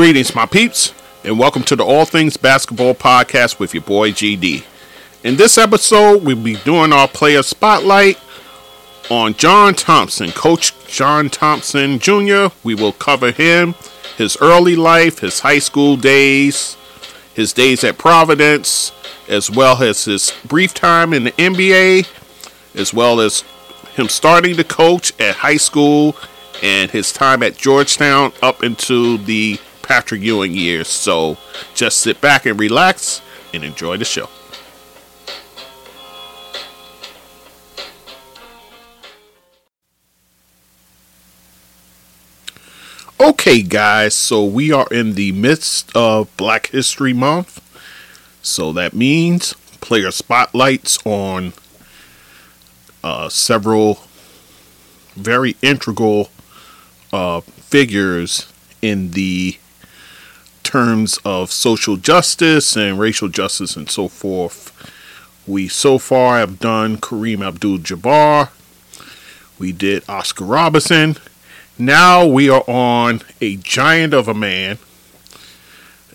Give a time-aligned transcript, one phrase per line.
[0.00, 4.64] Greetings, my peeps, and welcome to the All Things Basketball Podcast with your boy GD.
[5.24, 8.18] In this episode, we'll be doing our player spotlight
[9.10, 12.46] on John Thompson, Coach John Thompson Jr.
[12.64, 13.74] We will cover him,
[14.16, 16.78] his early life, his high school days,
[17.34, 18.92] his days at Providence,
[19.28, 22.08] as well as his brief time in the NBA,
[22.74, 23.42] as well as
[23.96, 26.16] him starting to coach at high school
[26.62, 30.86] and his time at Georgetown up into the Patrick Ewing years.
[30.86, 31.36] So
[31.74, 33.20] just sit back and relax
[33.52, 34.28] and enjoy the show.
[43.18, 47.60] Okay, guys, so we are in the midst of Black History Month.
[48.42, 51.52] So that means player spotlights on
[53.02, 54.04] uh, several
[55.16, 56.30] very integral
[57.12, 59.58] uh, figures in the
[60.70, 64.70] terms of social justice and racial justice and so forth.
[65.44, 68.50] We so far have done Kareem Abdul Jabbar.
[69.58, 71.16] We did Oscar Robertson.
[71.76, 74.78] Now we are on a giant of a man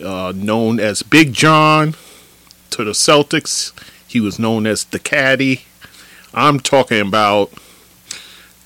[0.02, 1.95] uh, known as Big John
[2.69, 3.73] to the Celtics.
[4.08, 5.66] He was known as the Caddy.
[6.34, 7.52] I'm talking about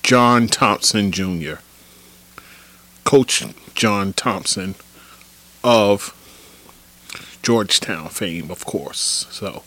[0.04, 1.54] John Thompson Jr.,
[3.02, 3.42] Coach
[3.74, 4.76] John Thompson
[5.62, 6.16] of
[7.42, 9.26] Georgetown fame, of course.
[9.30, 9.62] So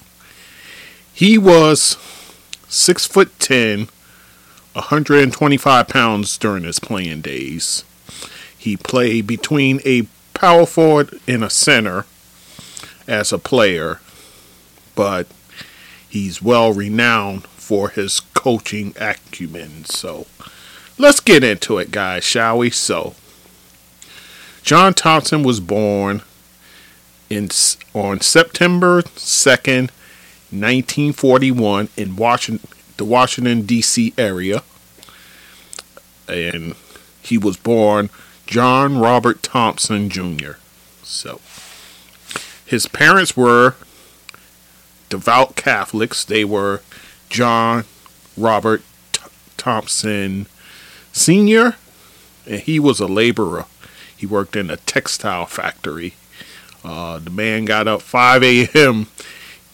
[1.14, 1.98] he was
[2.68, 3.90] six foot ten,
[4.74, 7.84] 125 pounds during his playing days.
[8.58, 12.06] He played between a power forward and a center
[13.08, 14.00] as a player,
[14.96, 15.28] but
[16.10, 19.86] he's well renowned for his coaching acumen.
[19.86, 20.28] So
[20.98, 22.70] let's get into it, guys, shall we?
[22.70, 23.16] So
[24.64, 26.22] John Thompson was born
[27.30, 27.50] in
[27.94, 29.90] on September 2nd,
[30.52, 34.14] 1941 in Washington, the Washington D.C.
[34.18, 34.64] area.
[36.30, 36.76] And
[37.22, 38.10] he was born
[38.48, 40.54] John Robert Thompson Jr.
[41.04, 41.42] So
[42.66, 43.76] his parents were
[45.10, 46.24] devout Catholics.
[46.24, 46.82] They were
[47.30, 47.84] John
[48.38, 48.82] Robert
[49.58, 50.48] Thompson
[51.12, 51.76] Sr.
[52.48, 53.66] and he was a laborer
[54.24, 56.14] he worked in a textile factory.
[56.82, 59.08] Uh, the man got up 5 a.m.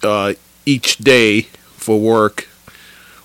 [0.01, 0.33] Uh,
[0.65, 1.41] each day
[1.77, 2.47] for work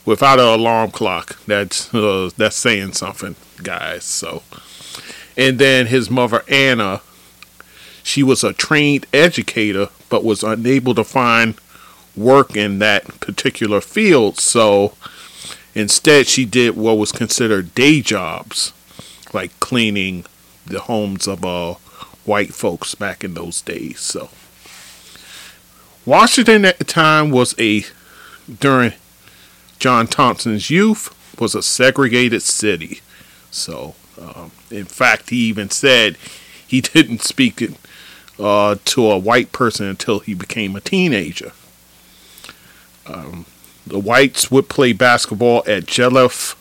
[0.05, 1.43] without an alarm clock.
[1.47, 4.05] That's uh, that's saying something, guys.
[4.05, 4.43] So,
[5.35, 7.01] and then his mother Anna,
[8.03, 11.55] she was a trained educator, but was unable to find
[12.15, 14.41] work in that particular field.
[14.41, 14.93] So,
[15.75, 18.75] instead, she did what was considered day jobs,
[19.33, 20.27] like cleaning
[20.67, 21.75] the homes of uh,
[22.25, 24.01] white folks back in those days.
[24.01, 24.31] So
[26.07, 27.85] Washington at the time was a
[28.61, 28.93] during
[29.79, 33.01] John Thompson's youth was a segregated city.
[33.51, 36.17] So um, in fact, he even said
[36.67, 37.63] he didn't speak
[38.39, 41.53] uh, to a white person until he became a teenager.
[43.07, 43.47] Um,
[43.87, 46.57] the whites would play basketball at Jelleff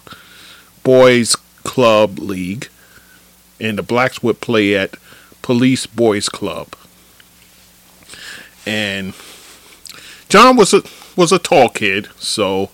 [0.84, 2.68] Boys Club League
[3.64, 4.96] and the blacks would play at
[5.42, 6.76] Police Boys Club.
[8.66, 9.14] And
[10.30, 10.84] John was a
[11.16, 12.72] was a tall kid, so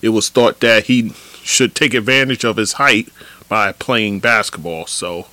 [0.00, 1.10] it was thought that he
[1.42, 3.08] should take advantage of his height
[3.48, 4.86] by playing basketball.
[4.86, 5.26] So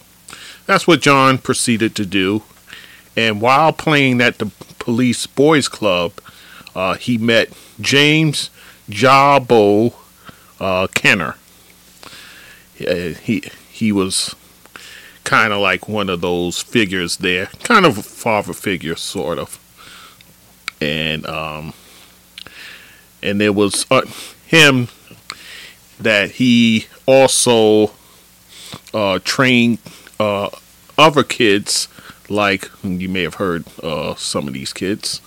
[0.66, 2.44] that's what John proceeded to do.
[3.16, 6.14] And while playing at the Police Boys Club,
[6.76, 8.50] uh, he met James
[8.90, 9.94] Jabbo
[10.60, 11.36] uh, Kenner.
[12.80, 14.36] Uh, he he was
[15.24, 19.60] kind of like one of those figures there, kind of a father figure, sort of.
[20.82, 21.74] And um,
[23.22, 24.02] and there was uh,
[24.46, 24.88] him
[26.00, 27.92] that he also
[28.94, 29.78] uh, trained
[30.20, 30.50] uh,
[30.98, 31.88] other kids,
[32.30, 35.22] like you may have heard uh, some of these kids,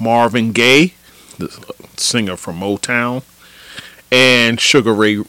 [0.00, 0.94] Marvin Gaye,
[1.38, 1.48] the
[1.96, 3.22] singer from Motown,
[4.10, 5.22] and Sugar Ray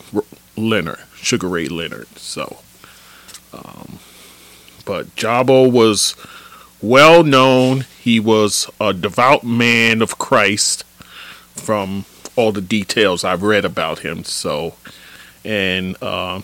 [0.56, 2.08] Leonard, Sugar Ray Leonard.
[2.18, 2.60] So.
[3.54, 4.00] Um,
[4.86, 6.16] but Jabbo was
[6.82, 7.86] well known.
[8.00, 10.84] He was a devout man of Christ
[11.56, 12.06] from
[12.36, 14.24] all the details I've read about him.
[14.24, 14.76] So,
[15.44, 16.42] and uh,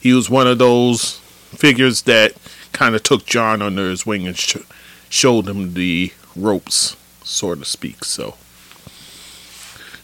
[0.00, 1.16] he was one of those
[1.54, 2.34] figures that
[2.72, 4.56] kind of took John under his wing and sh-
[5.08, 8.04] showed him the ropes, so to speak.
[8.04, 8.36] So,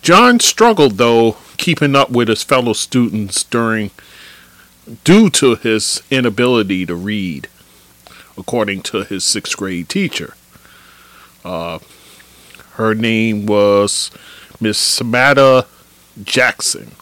[0.03, 3.91] John struggled though keeping up with his fellow students during
[5.05, 7.49] due to his inability to read.
[8.39, 10.35] according to his sixth grade teacher.
[11.45, 11.79] Uh,
[12.75, 14.11] her name was
[14.61, 15.67] Miss Samantha
[16.23, 16.93] Jackson.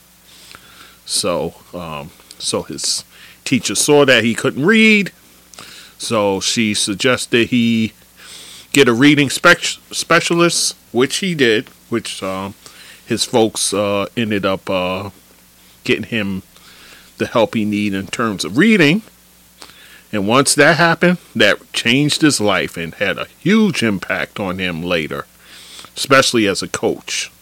[1.04, 3.04] So, um, so his
[3.44, 5.10] teacher saw that he couldn't read,
[5.98, 7.92] so she suggested he
[8.72, 12.54] get a reading spec- specialist, which he did, which um,
[13.04, 15.10] his folks uh, ended up uh,
[15.84, 16.42] getting him
[17.18, 19.02] the help he needed in terms of reading.
[20.12, 24.82] And once that happened, that changed his life and had a huge impact on him
[24.82, 25.26] later,
[25.96, 27.32] especially as a coach.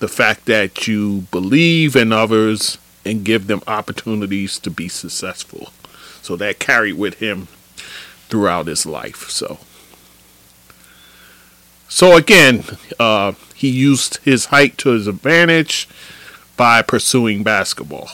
[0.00, 5.72] The fact that you believe in others and give them opportunities to be successful.
[6.22, 7.48] So that carried with him
[8.28, 9.28] throughout his life.
[9.28, 9.58] So,
[11.88, 12.64] so again,
[12.98, 15.88] uh, he used his height to his advantage
[16.56, 18.10] by pursuing basketball.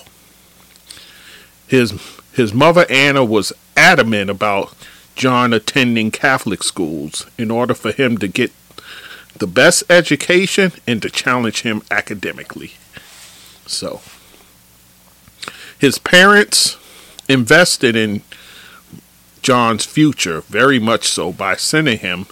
[1.69, 1.93] His
[2.32, 4.75] his mother Anna was adamant about
[5.15, 8.53] John attending Catholic schools in order for him to get
[9.37, 12.73] the best education and to challenge him academically.
[13.67, 14.00] So,
[15.79, 16.76] his parents
[17.29, 18.23] invested in
[19.43, 22.26] John's future very much so by sending him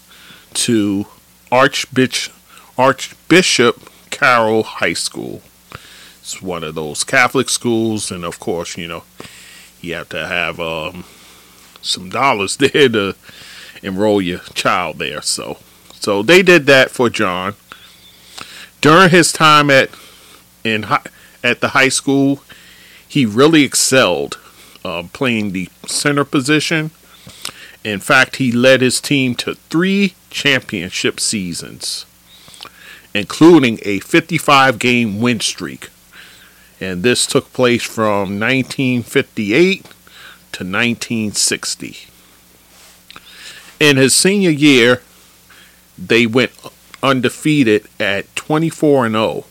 [0.54, 1.06] to
[1.52, 2.34] Archbishop,
[2.78, 5.42] Archbishop Carroll High School.
[6.26, 9.04] It's one of those Catholic schools, and of course, you know,
[9.80, 11.04] you have to have um,
[11.80, 13.14] some dollars there to
[13.80, 15.22] enroll your child there.
[15.22, 15.58] So,
[15.92, 17.54] so they did that for John.
[18.80, 19.90] During his time at
[20.64, 20.84] in
[21.44, 22.40] at the high school,
[23.06, 24.40] he really excelled
[24.84, 26.90] uh, playing the center position.
[27.84, 32.04] In fact, he led his team to three championship seasons,
[33.14, 35.90] including a 55 game win streak.
[36.80, 41.96] And this took place from 1958 to 1960.
[43.78, 45.02] In his senior year,
[45.98, 46.52] they went
[47.02, 49.44] undefeated at 24 and 0.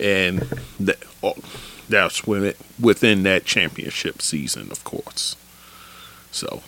[0.00, 0.40] And
[0.80, 1.36] the, oh,
[1.88, 5.36] that's when it, within that championship season, of course.
[6.30, 6.62] So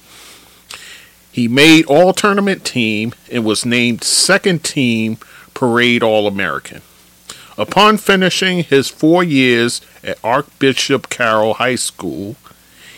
[1.32, 5.18] he made all tournament team and was named second team
[5.54, 6.82] parade All American.
[7.58, 12.36] Upon finishing his four years at Archbishop Carroll High School,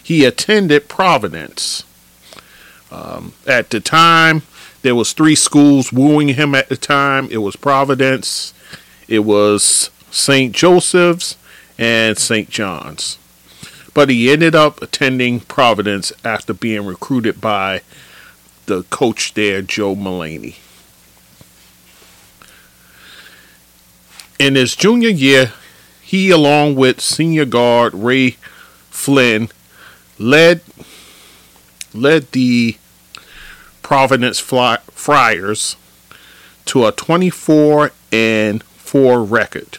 [0.02, 1.84] he attended Providence.
[2.90, 4.42] Um, at the time,
[4.82, 7.28] there was three schools wooing him at the time.
[7.30, 8.52] It was Providence,
[9.06, 10.54] it was St.
[10.54, 11.36] Joseph's,
[11.78, 12.50] and St.
[12.50, 13.18] John's.
[13.94, 17.82] But he ended up attending Providence after being recruited by
[18.66, 20.56] the coach there, Joe Mullaney.
[24.38, 25.52] In his junior year,
[26.00, 28.36] he, along with senior guard Ray
[28.90, 29.48] Flynn,
[30.18, 30.60] led
[31.92, 32.76] led the
[33.82, 35.76] Providence Fly- Friars
[36.66, 39.78] to a 24 and 4 record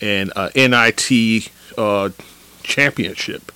[0.00, 2.10] and uh, NIT uh,
[2.62, 3.52] championship,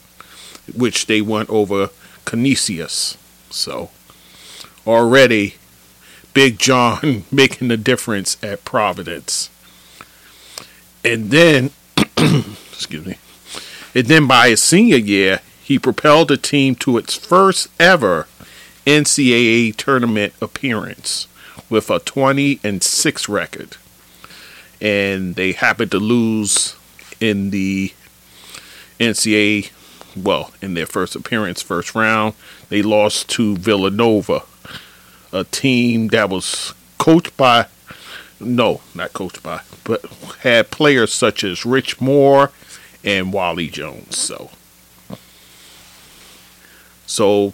[0.76, 1.90] which they won over
[2.24, 3.16] Canisius.
[3.50, 3.90] So
[4.86, 5.54] already,
[6.34, 9.50] Big John making the difference at Providence.
[11.04, 11.70] And then,
[12.72, 13.18] excuse me,
[13.94, 18.26] and then by his senior year, he propelled the team to its first ever
[18.86, 21.26] NCAA tournament appearance
[21.70, 23.76] with a 20 and 6 record
[24.84, 26.76] and they happened to lose
[27.18, 27.92] in the
[29.00, 29.70] NCAA.
[30.14, 32.34] Well, in their first appearance, first round,
[32.68, 34.42] they lost to Villanova,
[35.32, 37.66] a team that was coached by,
[38.46, 40.04] no, not coached by, but
[40.40, 42.50] had players such as Rich Moore
[43.02, 44.16] and Wally Jones.
[44.18, 44.50] So,
[47.06, 47.52] so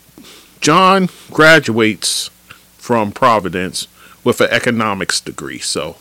[0.61, 2.31] John graduates
[2.77, 3.89] from Providence
[4.25, 5.59] with an economics degree.
[5.59, 5.97] So,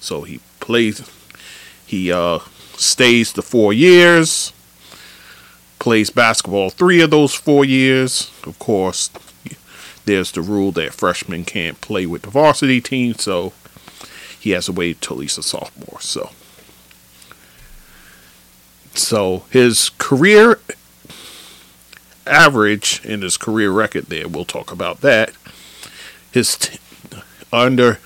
[0.00, 1.08] so he plays.
[1.86, 2.40] He uh,
[2.76, 4.52] stays the four years.
[5.78, 8.30] Plays basketball three of those four years.
[8.44, 9.10] Of course,
[10.04, 13.52] there's the rule that freshmen can't play with the varsity team, so
[14.42, 16.00] he has a way to wait till he's a sophomore.
[16.00, 16.30] So,
[18.92, 20.58] so his career
[22.26, 25.32] average and his career record there, we'll talk about that.
[26.32, 26.80] His t-
[27.52, 28.00] under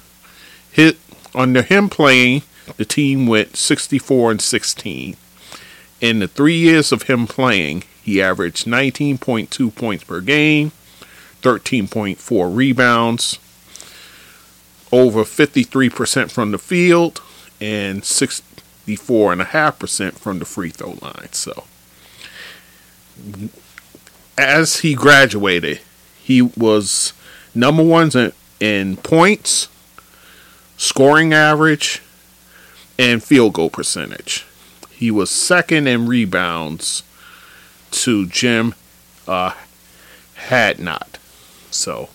[0.71, 0.97] his
[1.35, 2.43] under him playing,
[2.77, 5.17] the team went 64 and 16.
[6.03, 10.73] In the three years of him playing, he averaged 19.2 points per game,
[11.41, 13.39] 13.4 rebounds,
[14.93, 17.21] over 53% from the field,
[17.61, 21.33] and 64.5% from the free throw line.
[21.33, 21.65] So,
[24.37, 25.81] as he graduated,
[26.23, 27.15] he was
[27.55, 29.69] number one in, in points,
[30.77, 32.03] scoring average,
[32.99, 34.45] and field goal percentage.
[34.91, 37.03] He was second in rebounds
[37.91, 38.75] to Jim
[39.29, 39.53] uh,
[40.49, 41.19] Hadnot.
[41.71, 42.09] So,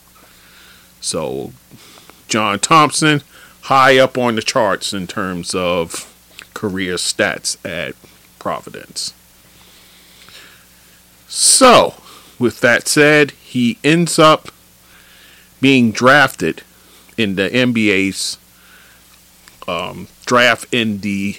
[0.99, 1.53] so
[2.31, 3.21] John Thompson
[3.63, 6.07] high up on the charts in terms of
[6.53, 7.93] career stats at
[8.39, 9.13] Providence.
[11.27, 11.95] So,
[12.39, 14.47] with that said, he ends up
[15.59, 16.63] being drafted
[17.17, 18.37] in the NBA's
[19.67, 21.37] um, draft in the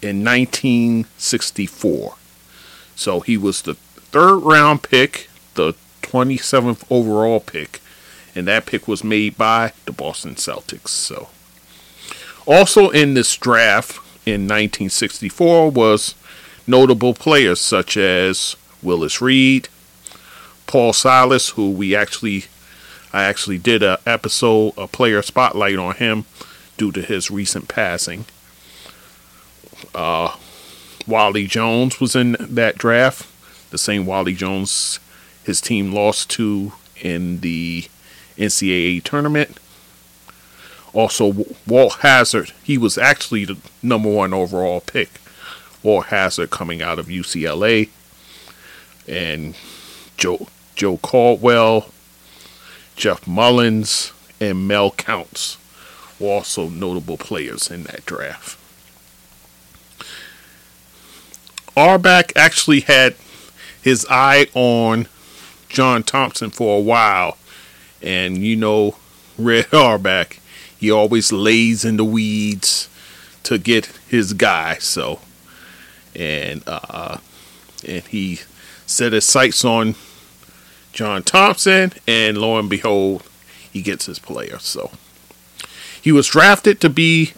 [0.00, 2.14] in 1964.
[2.96, 7.80] So he was the third round pick, the 27th overall pick,
[8.38, 10.88] and that pick was made by the Boston Celtics.
[10.88, 11.28] So
[12.46, 16.14] also in this draft in 1964 was
[16.66, 19.68] notable players such as Willis Reed,
[20.68, 22.44] Paul Silas, who we actually
[23.12, 26.26] I actually did a episode a player spotlight on him
[26.76, 28.26] due to his recent passing.
[29.94, 30.36] Uh,
[31.06, 33.26] Wally Jones was in that draft,
[33.70, 35.00] the same Wally Jones
[35.42, 37.86] his team lost to in the
[38.38, 39.58] NCAA tournament.
[40.92, 45.20] Also, Walt Hazzard, he was actually the number one overall pick.
[45.82, 47.88] Walt Hazzard coming out of UCLA.
[49.06, 49.54] And
[50.16, 51.90] Joe, Joe Caldwell,
[52.96, 55.58] Jeff Mullins, and Mel Counts
[56.18, 58.58] were also notable players in that draft.
[61.76, 63.14] Auerbach actually had
[63.80, 65.06] his eye on
[65.68, 67.36] John Thompson for a while.
[68.02, 68.96] And you know,
[69.38, 70.38] Red Auerbach,
[70.78, 72.88] he always lays in the weeds
[73.44, 74.78] to get his guy.
[74.78, 75.20] So,
[76.14, 77.18] and uh,
[77.86, 78.40] and he
[78.86, 79.94] set his sights on
[80.92, 83.22] John Thompson, and lo and behold,
[83.72, 84.58] he gets his player.
[84.58, 84.90] So,
[86.00, 87.32] he was drafted to be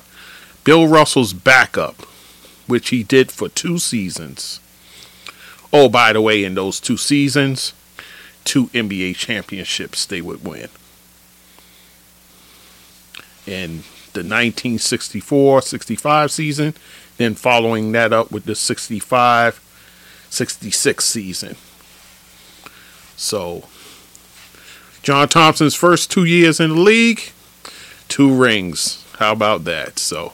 [0.65, 2.03] Bill Russell's backup,
[2.67, 4.61] which he did for two seasons.
[5.73, 7.73] Oh, by the way, in those two seasons,
[8.45, 10.69] two NBA championships they would win.
[13.47, 16.75] In the 1964 65 season,
[17.17, 19.61] then following that up with the 65
[20.31, 21.57] 66 season.
[23.17, 23.65] So,
[25.03, 27.33] John Thompson's first two years in the league,
[28.09, 29.05] two rings.
[29.19, 29.99] How about that?
[29.99, 30.33] So,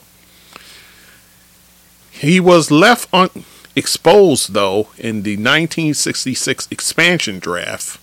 [2.11, 3.45] he was left un-
[3.77, 8.01] exposed, though, in the 1966 expansion draft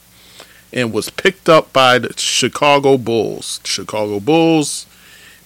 [0.71, 3.59] and was picked up by the Chicago Bulls.
[3.63, 4.85] Chicago Bulls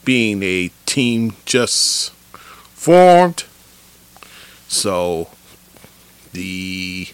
[0.06, 2.12] being a team just
[2.74, 3.46] formed.
[4.68, 5.30] So
[6.34, 7.08] the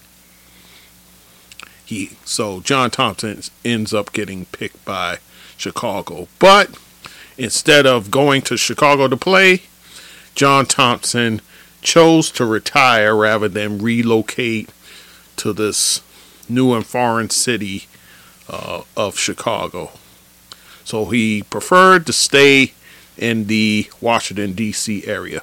[1.86, 5.20] he so John Thompson ends up getting picked by
[5.58, 6.28] Chicago.
[6.40, 6.78] But
[7.38, 9.64] instead of going to Chicago to play,
[10.36, 11.42] John Thompson
[11.84, 14.70] chose to retire rather than relocate
[15.38, 16.02] to this
[16.50, 17.86] new and foreign city
[18.50, 19.92] uh, of Chicago.
[20.84, 22.74] So he preferred to stay
[23.18, 25.06] in the Washington, D.C.
[25.06, 25.42] area,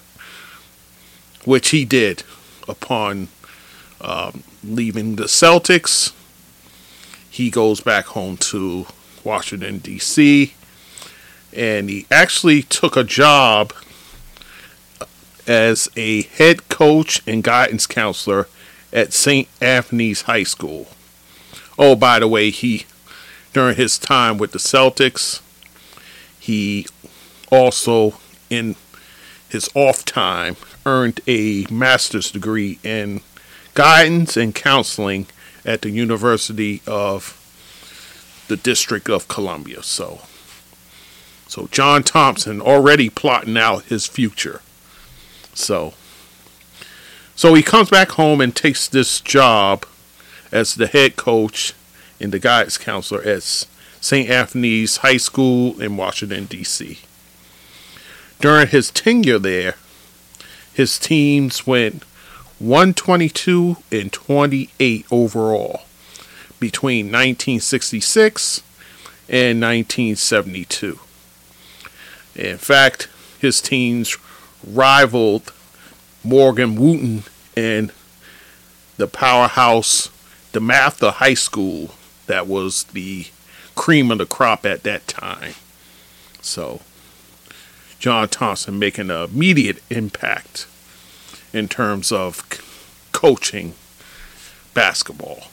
[1.45, 2.25] which he did
[2.69, 3.29] upon
[4.01, 6.13] um, leaving the Celtics.
[7.31, 8.87] He goes back home to
[9.25, 10.55] Washington, D.C.,
[11.53, 13.73] and he actually took a job
[15.51, 18.47] as a head coach and guidance counselor
[18.93, 19.49] at St.
[19.61, 20.87] Anthony's High School.
[21.77, 22.87] Oh, by the way, he
[23.53, 25.41] during his time with the Celtics,
[26.39, 26.87] he
[27.51, 28.77] also in
[29.49, 30.55] his off time
[30.87, 33.21] earned a master's degree in
[33.75, 35.27] guidance and counseling
[35.67, 37.37] at the University of
[38.47, 39.83] the District of Columbia.
[39.83, 40.21] So
[41.49, 44.61] so John Thompson already plotting out his future.
[45.55, 45.95] So
[47.41, 49.87] so he comes back home and takes this job
[50.53, 51.73] as the head coach
[52.21, 54.29] and the guidance counselor at St.
[54.29, 56.99] Anthony's High School in Washington, D.C.
[58.41, 59.77] During his tenure there,
[60.75, 62.05] his teams went
[62.59, 65.85] 122 and 28 overall
[66.59, 68.63] between 1966
[69.31, 70.99] and 1972.
[72.37, 74.19] In fact, his teams
[74.67, 75.53] rivaled
[76.23, 77.25] Morgan Wootten
[77.57, 77.93] and
[78.97, 80.11] the powerhouse
[80.53, 81.95] DeMatha High School
[82.27, 83.27] that was the
[83.75, 85.55] cream of the crop at that time.
[86.43, 86.81] So,
[87.99, 90.67] John Thompson making an immediate impact
[91.53, 92.63] in terms of c-
[93.13, 93.75] coaching
[94.75, 95.45] basketball.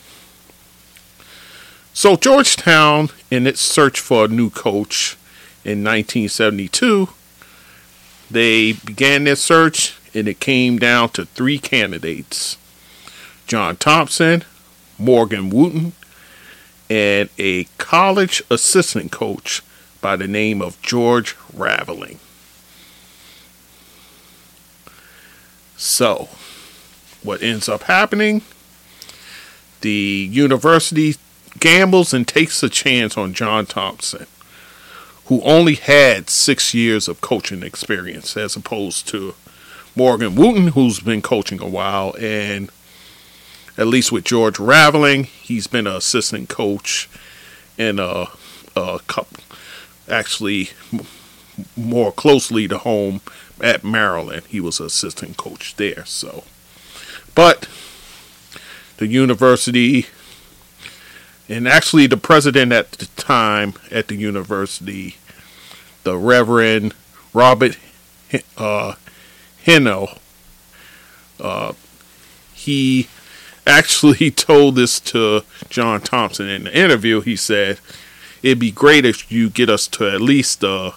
[1.94, 5.18] So Georgetown, in its search for a new coach
[5.66, 7.10] in 1972,
[8.30, 12.58] they began their search and it came down to three candidates
[13.46, 14.44] John Thompson,
[14.98, 15.94] Morgan Wootten,
[16.90, 19.62] and a college assistant coach
[20.02, 22.20] by the name of George Raveling.
[25.78, 26.28] So,
[27.24, 28.42] what ends up happening?
[29.82, 31.16] The university
[31.60, 34.28] gambles and takes a chance on John Thompson,
[35.28, 39.36] who only had six years of coaching experience, as opposed to
[39.96, 42.70] Morgan Wootten, who's been coaching a while, and
[43.78, 47.10] at least with George Raveling, he's been an assistant coach
[47.78, 48.28] in a,
[48.76, 49.44] a couple,
[50.10, 50.70] actually
[51.76, 53.22] more closely to home
[53.62, 54.44] at Maryland.
[54.48, 56.06] He was an assistant coach there.
[56.06, 56.44] So,
[57.36, 57.68] but
[58.98, 60.08] the university
[61.50, 65.18] and actually the president at the time at the university,
[66.04, 66.94] the Reverend
[67.34, 67.78] Robert
[68.58, 68.96] uh,
[69.64, 70.18] Henle,
[71.40, 71.74] uh,
[72.54, 73.08] he
[73.66, 77.22] actually told this to John Thompson in the interview.
[77.22, 77.80] He said,
[78.44, 80.94] "It'd be great if you get us to at least a,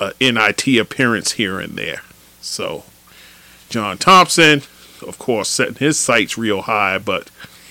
[0.00, 2.02] a NIT appearance here and there."
[2.40, 2.84] So,
[3.68, 4.62] John Thompson,
[5.06, 7.30] of course, setting his sights real high, but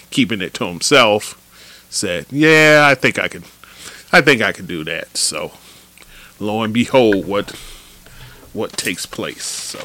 [0.10, 1.42] keeping it to himself,
[1.90, 3.44] said, "Yeah, I think I can.
[4.12, 5.52] I think I can do that." So,
[6.40, 7.52] lo and behold, what
[8.54, 9.44] what takes place.
[9.44, 9.80] So.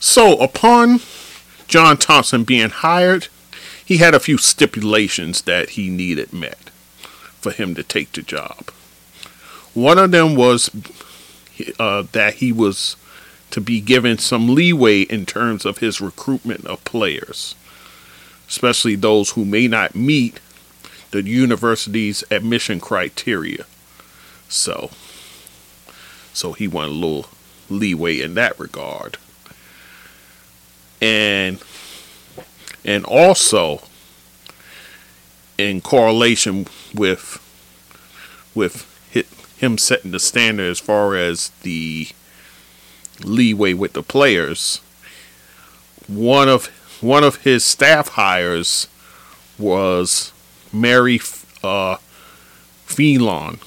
[0.00, 1.00] So, upon
[1.66, 3.28] John Thompson being hired,
[3.84, 6.70] he had a few stipulations that he needed met
[7.40, 8.70] for him to take the job.
[9.74, 10.70] One of them was
[11.78, 12.96] uh, that he was
[13.50, 17.54] to be given some leeway in terms of his recruitment of players,
[18.48, 20.40] especially those who may not meet
[21.10, 23.64] the university's admission criteria.
[24.48, 24.90] So,
[26.32, 27.26] so he wanted a little
[27.68, 29.18] leeway in that regard
[31.00, 31.62] and
[32.84, 33.82] and also
[35.56, 37.44] in correlation with
[38.54, 38.86] with
[39.58, 42.08] him setting the standard as far as the
[43.24, 44.80] leeway with the players
[46.06, 48.88] one of one of his staff hires
[49.58, 50.32] was
[50.72, 51.20] Mary
[51.62, 51.96] uh,
[52.86, 53.60] Fenlon.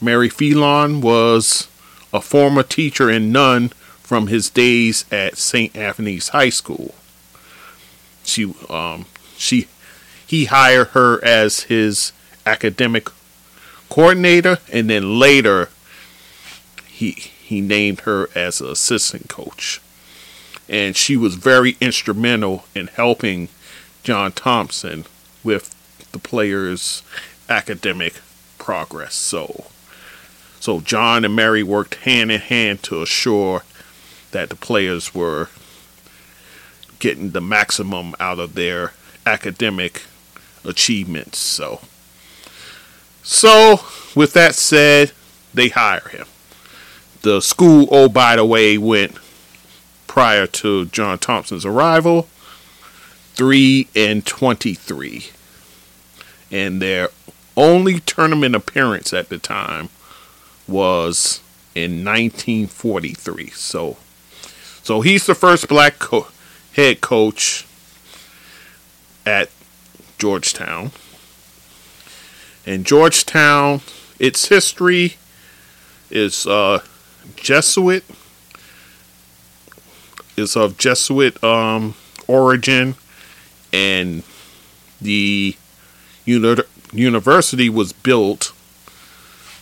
[0.00, 1.68] Mary Fenlon was
[2.12, 3.68] a former teacher and nun
[4.02, 5.76] from his days at St.
[5.76, 6.94] Anthony's High School.
[8.24, 9.68] She um she
[10.26, 12.12] he hired her as his
[12.46, 13.08] academic
[13.88, 15.70] coordinator and then later
[16.86, 19.80] he he named her as an assistant coach.
[20.68, 23.48] And she was very instrumental in helping
[24.02, 25.04] John Thompson
[25.42, 25.74] with
[26.12, 27.02] the players'
[27.48, 28.20] academic
[28.58, 29.14] progress.
[29.14, 29.66] So
[30.60, 33.62] so John and Mary worked hand in hand to assure
[34.32, 35.48] that the players were
[36.98, 38.92] getting the maximum out of their
[39.24, 40.02] academic
[40.64, 41.38] achievements.
[41.38, 41.80] So,
[43.22, 43.80] so
[44.14, 45.12] with that said,
[45.54, 46.26] they hire him.
[47.22, 49.16] The school, oh by the way, went
[50.18, 52.22] prior to John Thompson's arrival,
[53.34, 55.26] three and twenty-three,
[56.50, 57.10] and their
[57.56, 59.90] only tournament appearance at the time
[60.66, 61.40] was
[61.76, 63.50] in 1943.
[63.50, 63.96] So
[64.82, 66.26] so he's the first black co-
[66.72, 67.64] head coach
[69.24, 69.50] at
[70.18, 70.90] Georgetown.
[72.66, 73.82] And Georgetown,
[74.18, 75.14] its history
[76.10, 76.80] is uh,
[77.36, 78.02] Jesuit,
[80.38, 81.94] is of Jesuit um,
[82.26, 82.94] origin,
[83.72, 84.22] and
[85.00, 85.56] the
[86.24, 88.52] uni- university was built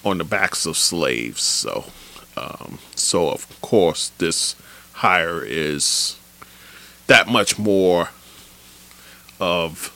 [0.05, 1.43] on the backs of slaves.
[1.43, 1.87] So,
[2.37, 4.55] um, so of course, this
[4.95, 6.19] hire is
[7.07, 8.11] that much more
[9.39, 9.93] of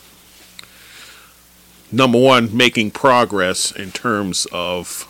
[1.92, 5.06] number one making progress in terms of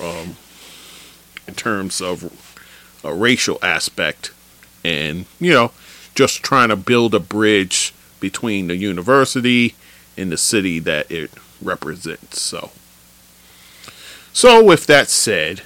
[0.00, 0.36] um,
[1.46, 2.32] in terms of
[3.04, 4.30] a racial aspect
[4.84, 5.72] and you know
[6.14, 9.74] just trying to build a bridge between the university
[10.16, 11.30] and the city that it
[11.62, 12.70] represents so
[14.32, 15.62] so with that said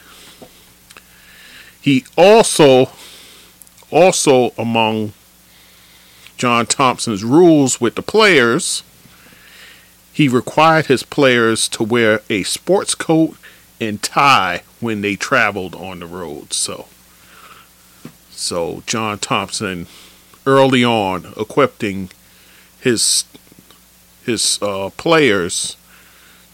[1.80, 2.90] he also
[3.94, 5.12] also, among
[6.36, 8.82] John Thompson's rules with the players,
[10.12, 13.36] he required his players to wear a sports coat
[13.80, 16.52] and tie when they traveled on the road.
[16.52, 16.86] So,
[18.44, 19.86] so John Thompson
[20.44, 22.10] early on equipping
[22.78, 23.24] his
[24.26, 25.78] his uh, players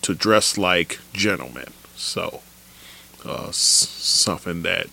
[0.02, 1.72] to dress like gentlemen.
[1.96, 2.42] So,
[3.26, 4.86] uh, s- something that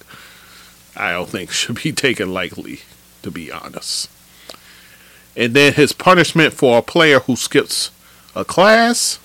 [0.95, 2.81] I don't think should be taken lightly,
[3.21, 4.09] to be honest.
[5.35, 7.91] And then his punishment for a player who skips
[8.35, 9.19] a class,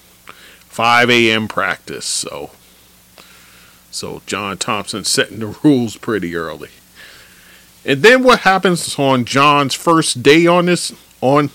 [0.69, 1.49] 5 a.m.
[1.49, 2.05] practice.
[2.05, 2.51] So,
[3.91, 6.69] so John Thompson setting the rules pretty early.
[7.85, 11.51] And then what happens on John's first day on this on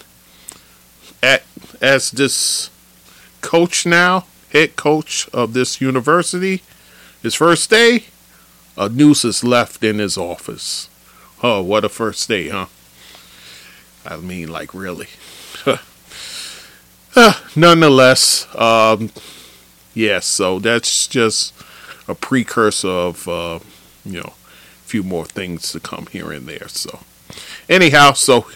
[1.24, 1.44] at
[1.82, 2.70] as this
[3.42, 6.62] coach now, head coach of this university,
[7.22, 8.06] his first day,
[8.76, 10.90] a noose is left in his office.
[11.42, 12.68] Oh, what a first day, huh?
[14.06, 15.08] I mean, like, really.
[17.16, 19.12] uh, nonetheless, um,
[19.94, 21.54] yes, yeah, so that's just
[22.08, 23.60] a precursor of, uh,
[24.06, 24.34] you know,
[24.88, 26.68] few more things to come here and there.
[26.70, 27.00] So,
[27.70, 28.48] anyhow, so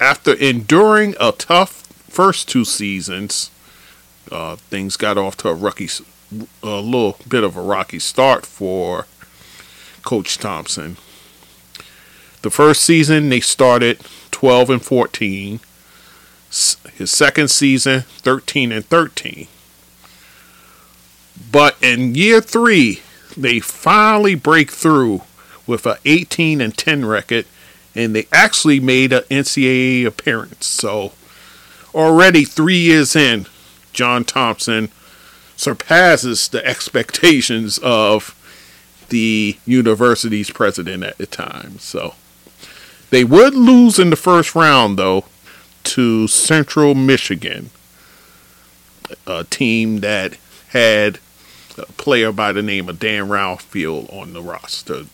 [0.00, 3.50] after enduring a tough first two seasons,
[4.32, 5.88] uh, things got off to a rocky,
[6.62, 9.06] a little bit of a rocky start for
[10.02, 10.96] Coach Thompson.
[12.42, 15.60] The first season they started 12 and 14.
[16.48, 19.48] His second season 13 and 13.
[21.52, 23.02] But in year 3,
[23.36, 25.22] they finally break through
[25.66, 27.44] with a 18 and 10 record
[27.94, 30.66] and they actually made an NCAA appearance.
[30.66, 31.12] So
[31.94, 33.46] already 3 years in,
[33.92, 34.90] John Thompson
[35.56, 38.34] surpasses the expectations of
[39.08, 41.78] the university's president at the time.
[41.78, 42.14] So
[43.10, 45.24] they would lose in the first round, though,
[45.84, 47.70] to Central Michigan,
[49.26, 50.36] a team that
[50.68, 51.18] had
[51.78, 55.04] a player by the name of Dan Roundfield on the roster.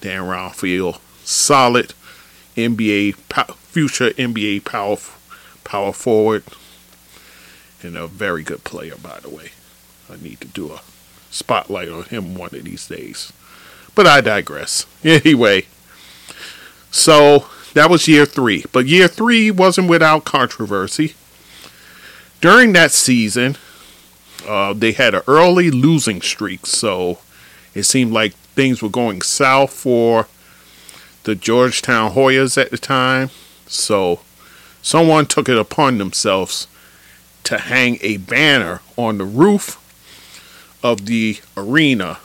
[0.00, 1.94] Dan Roundfield, solid
[2.56, 3.14] NBA
[3.74, 4.96] future NBA power
[5.64, 6.44] power forward,
[7.82, 9.50] and a very good player, by the way.
[10.10, 10.82] I need to do a
[11.30, 13.32] spotlight on him one of these days.
[13.94, 14.86] But I digress.
[15.04, 15.66] Anyway,
[16.90, 18.64] so that was year three.
[18.72, 21.14] But year three wasn't without controversy.
[22.40, 23.56] During that season,
[24.46, 27.18] uh, they had an early losing streak, so
[27.74, 30.28] it seemed like things were going south for
[31.24, 33.30] the Georgetown Hoyas at the time.
[33.66, 34.20] So
[34.82, 36.66] someone took it upon themselves
[37.44, 39.80] to hang a banner on the roof
[40.82, 42.18] of the arena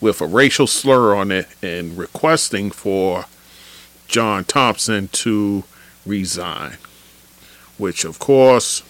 [0.00, 3.26] with a racial slur on it and requesting for
[4.08, 5.64] John Thompson to
[6.06, 6.78] resign.
[7.76, 8.82] Which, of course,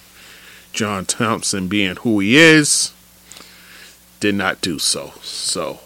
[0.72, 2.92] John Thompson, being who he is,
[4.20, 5.12] did not do so.
[5.22, 5.80] So,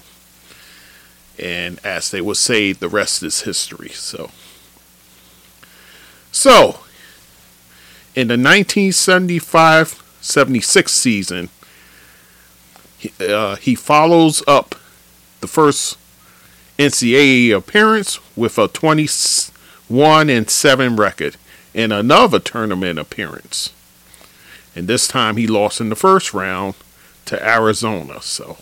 [1.39, 3.91] and as they would say, the rest is history.
[3.91, 4.31] So,
[6.31, 6.81] so
[8.15, 11.49] in the 1975-76 season,
[13.21, 14.77] uh, he follows up
[15.41, 15.99] the first
[16.79, 21.37] NCAA appearance with a 21 and 7 record
[21.75, 23.71] and another tournament appearance.
[24.75, 26.75] And this time he lost in the first round
[27.27, 28.21] to Arizona.
[28.21, 28.59] So,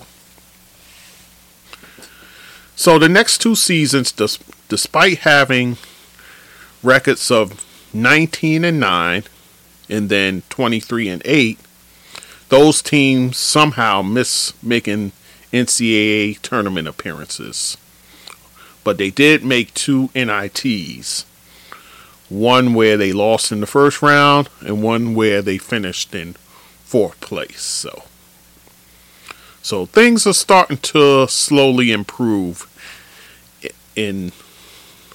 [2.77, 4.13] so the next two seasons,
[4.69, 5.79] despite having
[6.83, 9.25] records of 19 and 9
[9.89, 11.59] and then 23 and 8,
[12.49, 15.13] those teams somehow miss making
[15.53, 17.77] NCAA tournament appearances.
[18.85, 21.25] But they did make two NITs.
[22.33, 26.33] One where they lost in the first round and one where they finished in
[26.85, 27.61] fourth place.
[27.61, 28.05] So
[29.63, 32.67] so things are starting to slowly improve
[33.95, 34.33] in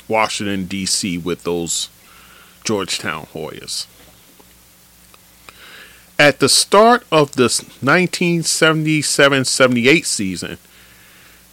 [0.08, 1.17] Washington D.C.
[1.17, 1.89] with those
[2.63, 3.88] Georgetown Hoyas.
[6.19, 10.58] At the start of this 1977-78 season,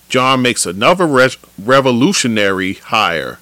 [0.09, 3.40] John makes another re- revolutionary hire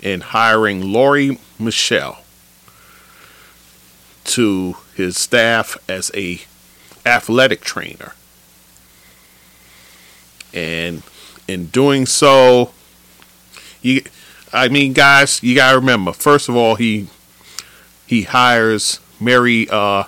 [0.00, 2.18] in hiring Lorry Michel
[4.24, 6.40] to his staff as a
[7.04, 8.14] athletic trainer.
[10.52, 11.02] And
[11.46, 12.72] in doing so,
[13.82, 14.02] you
[14.52, 17.08] I mean guys, you got to remember, first of all, he
[18.06, 20.04] he hires Mary uh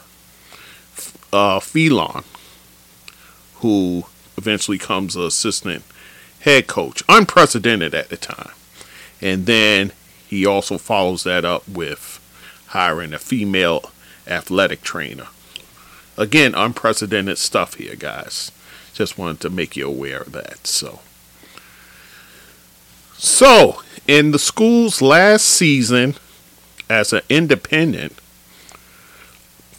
[1.33, 2.25] uh Fenlon
[3.57, 4.05] who
[4.37, 5.85] eventually comes an assistant
[6.41, 8.53] head coach, unprecedented at the time.
[9.21, 9.93] And then
[10.29, 12.21] he also follows that up with
[12.69, 13.91] hiring a female
[14.27, 15.29] athletic trainer.
[16.19, 18.53] Again, unprecedented stuff here, guys.
[18.93, 20.67] Just wanted to make you aware of that.
[20.67, 21.01] So,
[23.15, 26.17] so in the school's last season
[26.91, 28.21] as an independent,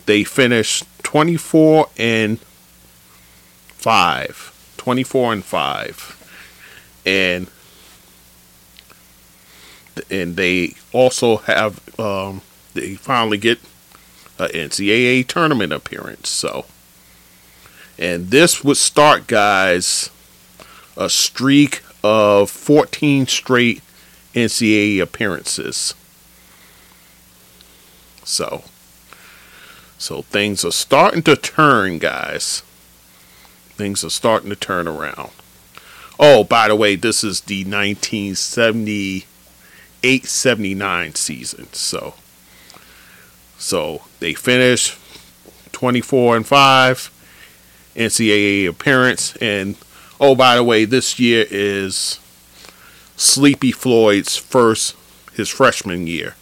[0.08, 4.74] they finished 24 and 5.
[4.78, 7.02] 24 and 5.
[7.06, 7.48] And
[10.10, 12.42] and they also have um,
[12.74, 13.60] they finally get
[14.38, 16.30] an NCAA tournament appearance.
[16.30, 16.66] So,
[17.98, 20.10] and this would start, guys,
[20.96, 23.82] a streak of 14 straight
[24.34, 25.94] NCAA appearances.
[28.24, 28.64] So,
[29.98, 32.62] so things are starting to turn, guys.
[33.72, 35.32] Things are starting to turn around.
[36.20, 39.26] Oh, by the way, this is the 1978
[40.04, 41.72] 79 season.
[41.74, 42.14] So,
[43.58, 44.98] so they finished
[45.72, 47.12] 24 and 5
[47.96, 49.36] NCAA appearance.
[49.38, 49.76] And
[50.20, 52.20] oh, by the way, this year is
[53.18, 54.96] Sleepy Floyd's first,
[55.34, 56.36] his freshman year.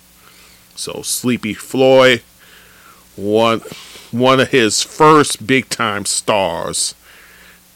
[0.75, 2.21] So Sleepy Floyd,
[3.15, 3.61] one
[4.11, 6.95] one of his first big time stars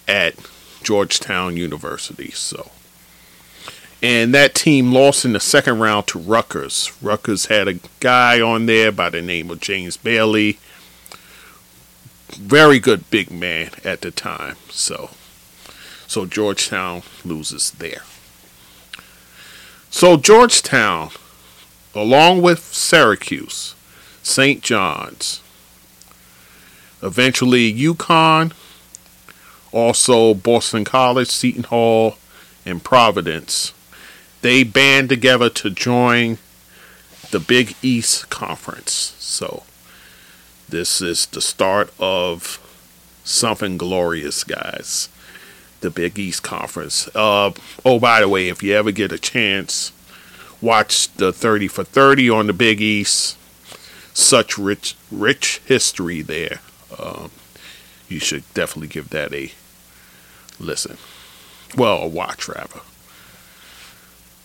[0.08, 0.36] at
[0.84, 2.32] Georgetown University.
[2.32, 2.72] So
[4.02, 6.92] and that team lost in the second round to Rutgers.
[7.02, 10.60] Rutgers had a guy on there by the name of James Bailey.
[12.30, 14.56] Very good big man at the time.
[14.70, 15.12] So
[16.08, 18.04] so Georgetown loses there.
[19.90, 21.12] So Georgetown
[21.94, 23.76] along with Syracuse,
[24.24, 24.62] St.
[24.62, 25.42] John's,
[27.04, 28.54] eventually UConn,
[29.72, 32.18] also Boston College, Seton Hall,
[32.66, 33.74] and Providence.
[34.42, 36.38] They band together to join
[37.30, 39.16] the Big East Conference.
[39.20, 39.64] So
[40.68, 42.60] this is the start of
[43.24, 45.10] something glorious, guys.
[45.82, 47.08] The Big East Conference.
[47.16, 47.52] Uh,
[47.86, 49.92] oh, by the way, if you ever get a chance,
[50.62, 53.38] watch the 30 for 30 on the Big East.
[54.14, 56.60] Such rich, rich history there.
[57.00, 57.32] Um,
[58.10, 59.52] you should definitely give that a
[60.60, 60.98] listen.
[61.76, 62.82] Well, a watch, rather.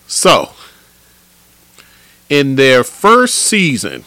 [0.07, 0.53] So,
[2.29, 4.05] in their first season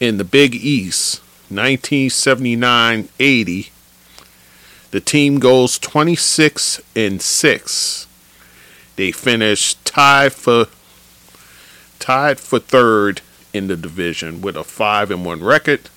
[0.00, 3.70] in the Big East, 1979 80,
[4.90, 8.06] the team goes 26 and 6.
[8.96, 10.66] They finish tied for
[11.98, 13.20] tied for third
[13.52, 15.90] in the division with a 5 and 1 record.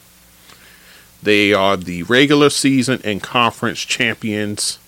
[1.23, 4.79] They are the regular season and conference champions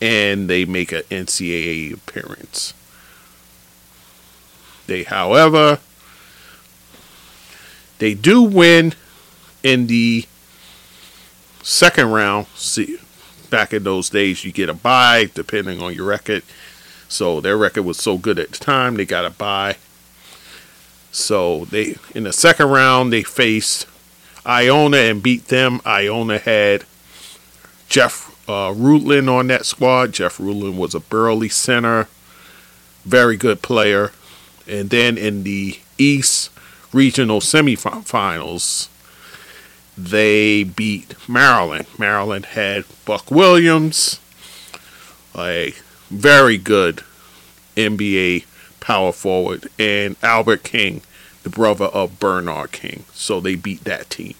[0.00, 2.74] and they make an NCAA appearance.
[4.86, 5.78] They, however,
[7.98, 8.94] they do win
[9.62, 10.26] in the
[11.62, 12.46] second round.
[12.54, 12.98] See,
[13.50, 16.42] back in those days, you get a bye depending on your record.
[17.08, 19.76] So their record was so good at the time, they got a bye.
[21.12, 23.86] So they in the second round they faced
[24.44, 25.80] Iona and beat them.
[25.86, 26.84] Iona had
[27.88, 30.12] Jeff uh, Ruland on that squad.
[30.12, 32.08] Jeff Ruland was a burly center,
[33.04, 34.10] very good player.
[34.66, 36.50] And then in the East
[36.92, 38.88] regional semifinals,
[39.96, 41.86] they beat Maryland.
[41.98, 44.20] Maryland had Buck Williams,
[45.36, 45.74] a
[46.10, 47.02] very good
[47.76, 48.44] NBA
[48.80, 51.02] power forward, and Albert King,
[51.42, 53.04] the brother of Bernard King.
[53.12, 54.34] So they beat that team.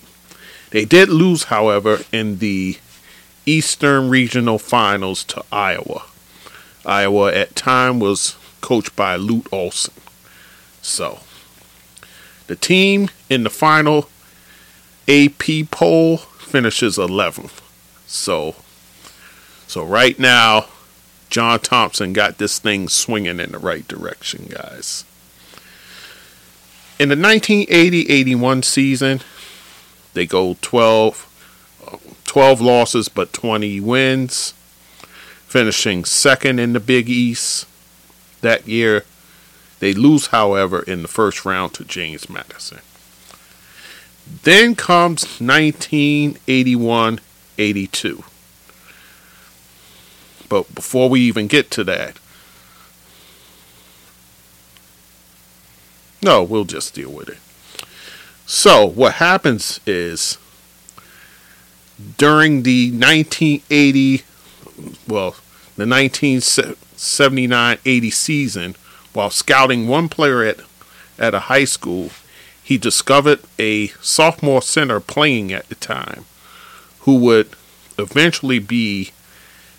[0.71, 2.79] They did lose, however, in the
[3.47, 6.05] Eastern Regional Finals to Iowa.
[6.85, 9.95] Iowa at time was coached by Lute Olson.
[10.85, 11.21] So,
[12.47, 14.11] the team in the final
[15.09, 17.63] AP poll finishes 11th.
[18.07, 18.55] So,
[19.67, 20.67] so right now,
[21.31, 25.07] John Thompson got this thing swinging in the right direction, guys.
[26.99, 29.21] In the 1980-81 season,
[30.13, 34.53] they go 12, 12 losses but 20 wins,
[35.47, 37.67] finishing second in the Big East
[38.43, 39.05] that year
[39.85, 42.79] they lose, however, in the first round to James Madison.
[44.45, 47.21] Then comes 1981
[47.59, 48.25] 82.
[50.49, 52.19] But before we even get to that,
[56.23, 57.39] no, we'll just deal with it.
[58.47, 60.39] So, what happens is
[62.17, 64.23] during the 1980,
[65.07, 65.33] well,
[65.77, 68.77] the 1979 80 season,
[69.15, 70.59] while scouting one player at,
[71.19, 72.11] at a high school,
[72.63, 76.27] he discovered a sophomore center playing at the time
[77.01, 77.49] who would
[77.99, 79.13] eventually be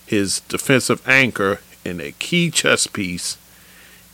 [0.06, 3.38] his defensive anchor and a key chess piece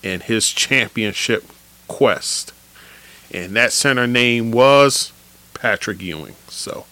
[0.01, 1.45] in his championship
[1.87, 2.53] quest.
[3.33, 5.13] and that center name was
[5.53, 6.35] Patrick Ewing.
[6.47, 6.85] So,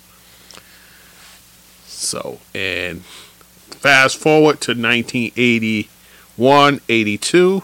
[1.86, 7.63] so and fast forward to 1981 82.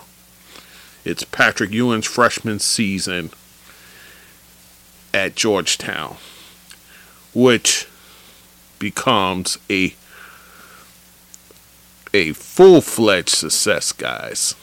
[1.06, 3.30] It's Patrick Ewing's freshman season
[5.14, 6.18] at Georgetown,
[7.34, 7.88] which
[8.80, 9.94] becomes a
[12.12, 14.56] a full-fledged success, guys.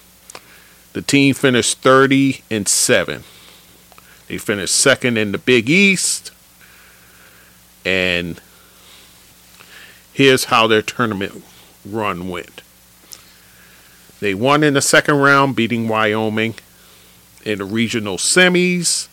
[0.95, 3.25] The team finished 30 and 7.
[4.27, 6.33] They finished second in the Big East.
[7.85, 8.41] And
[10.13, 11.45] here's how their tournament
[11.85, 12.62] run went.
[14.23, 16.55] They won in the second round, beating Wyoming
[17.45, 19.09] in the regional semis.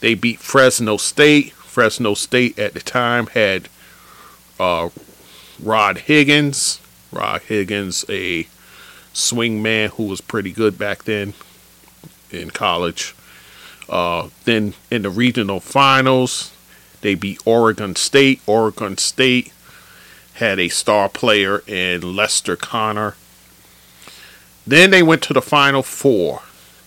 [0.00, 1.54] They beat Fresno State.
[1.54, 3.70] Fresno State at the time had
[4.60, 4.90] uh,
[5.58, 6.82] Rod Higgins.
[7.10, 8.46] Rod Higgins, a
[9.14, 11.32] swing man who was pretty good back then
[12.30, 13.14] in college.
[13.88, 16.52] Uh, then in the regional finals,
[17.00, 18.42] they beat Oregon State.
[18.46, 19.50] Oregon State
[20.34, 23.14] had a star player in Lester Connor.
[24.66, 26.42] Then they went to the Final Four.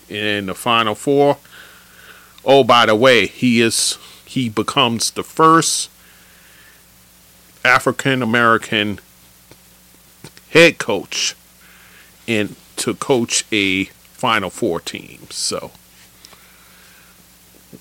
[0.09, 1.37] In the Final Four,
[2.43, 5.89] oh by the way, he is he becomes the first
[7.63, 8.99] African American
[10.49, 11.35] head coach
[12.25, 15.27] in to coach a Final Four team.
[15.29, 15.71] So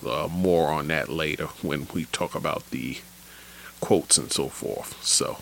[0.07, 2.99] uh, more on that later when we talk about the
[3.81, 5.03] quotes and so forth.
[5.03, 5.39] So,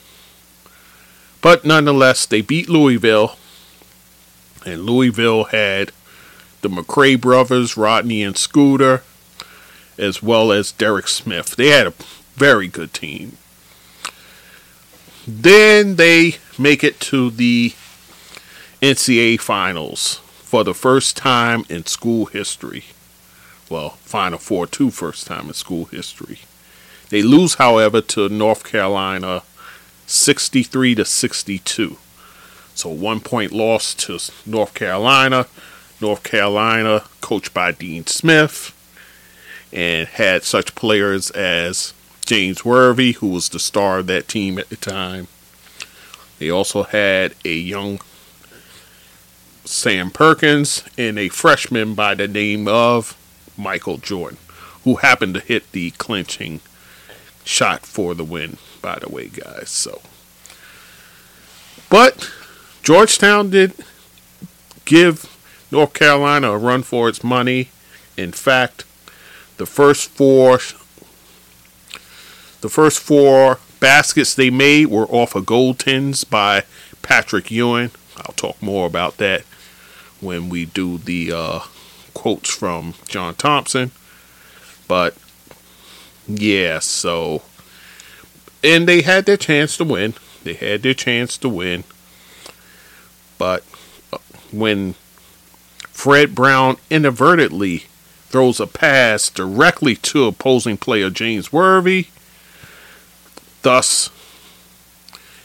[1.43, 3.37] but nonetheless, they beat Louisville,
[4.67, 5.93] and Louisville had
[6.61, 9.03] the McCray brothers, Rodney and Scooter,
[9.97, 11.57] as well as Derek Smith.
[11.57, 11.95] They had a
[12.35, 13.39] very good team.
[15.27, 17.75] Then they make it to the
[18.83, 22.85] NCAA finals for the first time in school history.
[23.69, 26.41] Well, Final Four, two first time in school history.
[27.09, 29.43] They lose, however, to North Carolina
[30.07, 31.97] 63 to 62.
[32.77, 35.47] So one point loss to North Carolina.
[36.01, 38.73] North Carolina, coached by Dean Smith,
[39.73, 44.69] and had such players as James Worthy, who was the star of that team at
[44.69, 45.29] the time.
[46.39, 48.01] They also had a young
[49.65, 53.17] Sam Perkins and a freshman by the name of
[53.57, 54.39] Michael Jordan,
[54.85, 56.61] who happened to hit the clinching
[57.43, 59.71] shot for the win, by the way, guys.
[59.71, 60.03] So,
[61.89, 62.31] but
[62.87, 63.73] Georgetown did
[64.85, 65.37] give
[65.73, 67.71] North Carolina a run for its money.
[68.17, 68.85] In fact,
[69.57, 70.61] the first four
[72.61, 76.63] the first four baskets they made were off of goaltends by
[77.03, 77.91] Patrick Ewing.
[78.19, 79.43] I'll talk more about that
[80.21, 81.59] when we do the uh,
[82.15, 83.91] quotes from John Thompson.
[84.87, 85.17] But
[86.29, 87.43] yeah, so
[88.63, 90.15] and they had their chance to win.
[90.45, 91.83] They had their chance to win.
[93.39, 93.65] But
[94.13, 94.19] uh,
[94.53, 94.95] when
[95.91, 97.85] Fred Brown inadvertently
[98.29, 102.09] throws a pass directly to opposing player James Worthy,
[103.63, 104.11] thus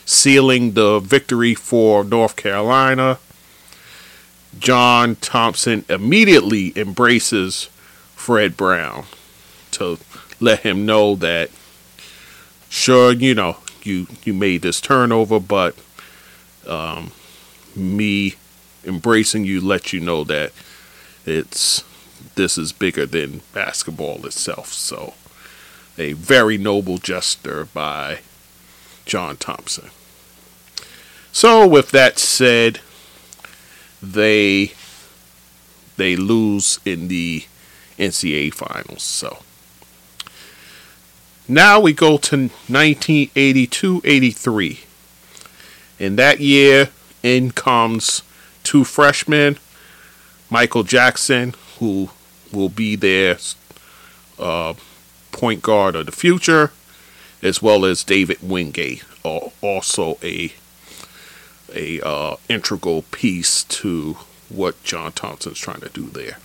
[0.06, 3.18] sealing the victory for North Carolina.
[4.60, 7.70] John Thompson immediately embraces
[8.16, 9.06] Fred Brown
[9.72, 9.98] to
[10.42, 11.50] let him know that
[12.68, 15.76] sure, you know, you you made this turnover, but
[16.68, 17.12] um,
[17.76, 18.36] me
[18.86, 20.52] embracing you let you know that
[21.26, 21.84] it's
[22.36, 24.74] this is bigger than basketball itself.
[24.74, 25.14] So
[25.98, 28.20] a very noble gesture by
[29.06, 29.90] John Thompson.
[31.32, 32.82] So with that said,
[34.02, 34.74] they
[35.98, 37.46] they lose in the
[38.00, 39.04] NCAA finals.
[39.04, 39.40] So
[41.48, 44.80] now we go to 1982-83.
[46.00, 46.90] In that year,
[47.24, 48.24] in comes
[48.64, 49.58] two freshmen,
[50.50, 52.10] Michael Jackson, who
[52.52, 53.38] will be their
[54.40, 54.74] uh,
[55.32, 56.72] point guard of the future,
[57.42, 60.54] as well as David Wingate, also a
[61.74, 64.18] a uh, integral piece to
[64.50, 66.38] what John Thompson's trying to do there.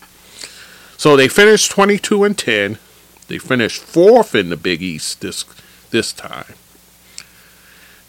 [0.97, 2.79] So they finished 22 and 10.
[3.27, 5.45] They finished fourth in the Big East this
[5.91, 6.55] this time.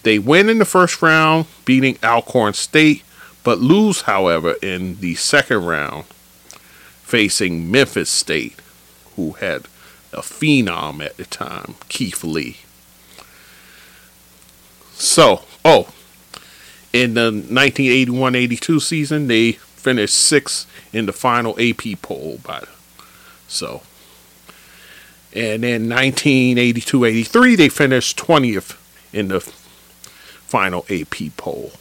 [0.07, 3.03] They win in the first round, beating Alcorn State,
[3.43, 6.05] but lose, however, in the second round,
[7.03, 8.55] facing Memphis State,
[9.17, 9.65] who had
[10.13, 12.55] a phenom at the time, Keith Lee.
[14.93, 15.89] So, oh,
[16.93, 22.39] in the 1981-82 season, they finished sixth in the final AP poll.
[22.45, 22.63] By
[23.49, 23.81] so,
[25.33, 28.77] And in 1982 83, they finished 20th
[29.11, 29.66] in the
[30.47, 31.71] final AP poll.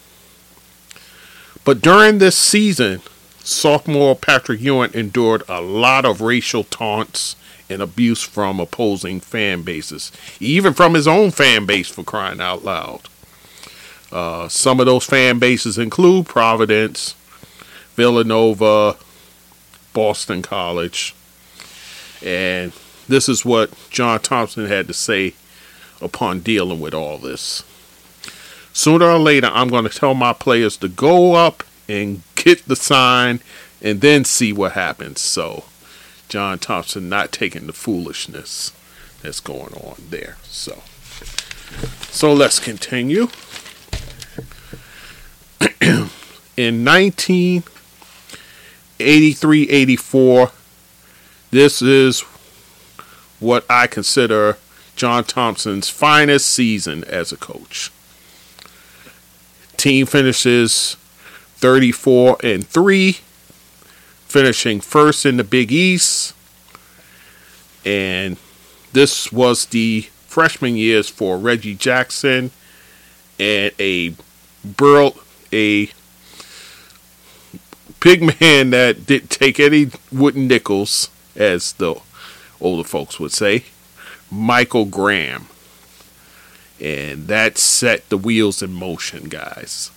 [1.64, 3.00] But during this season,
[3.40, 7.36] sophomore Patrick Ewing endured a lot of racial taunts
[7.68, 12.64] and abuse from opposing fan bases, even from his own fan base for crying out
[12.64, 13.00] loud.
[14.12, 17.14] Uh, some of those fan bases include Providence,
[17.96, 18.96] Villanova,
[19.92, 21.14] Boston College,
[22.24, 22.72] and
[23.08, 25.34] this is what John Thompson had to say
[26.00, 27.64] upon dealing with all this.
[28.76, 32.76] Sooner or later, I'm going to tell my players to go up and get the
[32.76, 33.40] sign
[33.80, 35.22] and then see what happens.
[35.22, 35.64] So,
[36.28, 38.74] John Thompson not taking the foolishness
[39.22, 40.36] that's going on there.
[40.42, 40.82] So,
[42.10, 43.28] so let's continue.
[46.58, 50.50] In 1983 84,
[51.50, 52.20] this is
[53.40, 54.58] what I consider
[54.96, 57.90] John Thompson's finest season as a coach.
[59.76, 60.96] Team finishes
[61.56, 63.12] 34 and 3,
[64.26, 66.34] finishing first in the Big East.
[67.84, 68.36] And
[68.92, 72.50] this was the freshman years for Reggie Jackson
[73.38, 74.14] and a
[74.64, 75.16] burl
[75.52, 75.90] a
[78.00, 81.94] big man that didn't take any wooden nickels, as the
[82.60, 83.64] older folks would say,
[84.30, 85.46] Michael Graham.
[86.80, 89.90] And that set the wheels in motion, guys.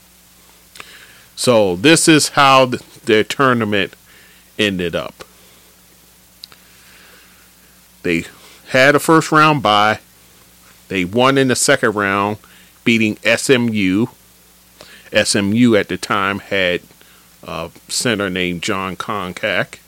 [1.36, 3.96] So this is how the, their tournament
[4.58, 5.24] ended up.
[8.04, 8.26] They
[8.70, 10.00] had a first round bye.
[10.90, 12.38] They won in the second round,
[12.84, 14.08] beating SMU.
[15.12, 16.82] SMU at the time had
[17.44, 19.80] a center named Jon Koncak.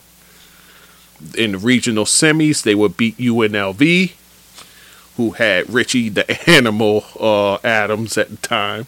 [1.36, 4.12] In the regional semis, they would beat UNLV,
[5.16, 8.86] who had Richie the Animal uh, Adams at the time.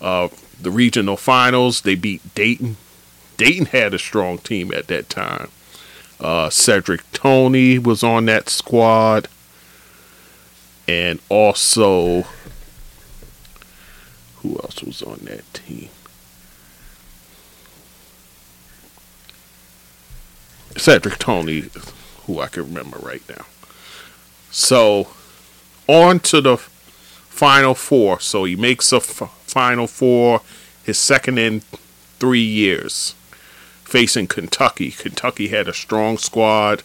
[0.00, 0.28] Uh,
[0.60, 2.76] the regional finals, they beat Dayton.
[3.36, 5.48] Dayton had a strong team at that time.
[6.18, 9.28] Uh, Sedric Toney was on that squad.
[10.88, 12.22] And also,
[14.36, 15.88] who else was on that team?
[20.74, 21.64] Sedric Toney,
[22.26, 23.46] who I can remember right now.
[24.50, 25.08] So,
[25.86, 28.20] on to the final four.
[28.20, 30.42] So he makes a f- final four,
[30.84, 31.60] his second in
[32.18, 33.14] three years,
[33.84, 34.90] facing Kentucky.
[34.90, 36.82] Kentucky had a strong squad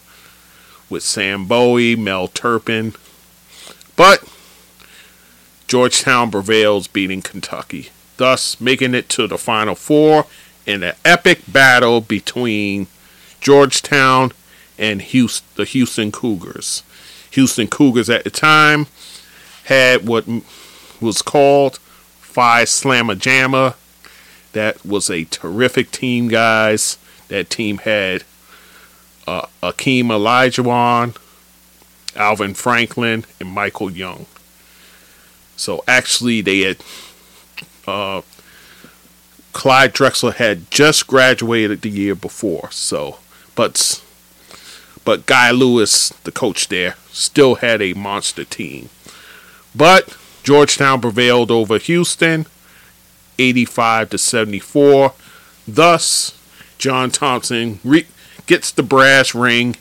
[0.90, 2.94] with Sam Bowie, Mel Turpin,
[3.96, 4.22] but
[5.66, 7.88] Georgetown prevails, beating Kentucky,
[8.18, 10.26] thus making it to the final four
[10.66, 12.88] in an epic battle between
[13.40, 14.32] Georgetown
[14.78, 16.82] and Houston, the Houston Cougars.
[17.32, 18.86] Houston Cougars at the time
[19.64, 20.24] had what
[21.00, 21.78] was called
[22.20, 23.74] Phi Slama Jama.
[24.52, 26.98] That was a terrific team, guys.
[27.28, 28.24] That team had
[29.26, 31.16] uh, Akeem Olajuwon,
[32.14, 34.26] Alvin Franklin, and Michael Young.
[35.56, 36.76] So actually, they had
[37.86, 38.22] uh,
[39.52, 42.70] Clyde Drexler had just graduated the year before.
[42.70, 43.18] So,
[43.54, 44.01] but
[45.04, 48.88] but Guy Lewis, the coach there, still had a monster team.
[49.74, 52.46] But Georgetown prevailed over Houston
[53.38, 55.12] 85 to 74.
[55.66, 56.38] Thus,
[56.78, 58.06] John Thompson re-
[58.46, 59.76] gets the brass ring.